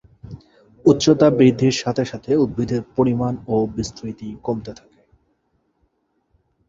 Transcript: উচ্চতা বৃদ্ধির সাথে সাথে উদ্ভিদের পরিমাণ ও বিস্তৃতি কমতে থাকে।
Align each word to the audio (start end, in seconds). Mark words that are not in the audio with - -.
উচ্চতা 0.85 1.27
বৃদ্ধির 1.37 1.75
সাথে 1.81 2.03
সাথে 2.05 2.31
উদ্ভিদের 2.35 2.81
পরিমাণ 2.95 3.33
ও 3.47 3.55
বিস্তৃতি 3.75 4.29
কমতে 4.43 4.71
থাকে। 4.73 5.01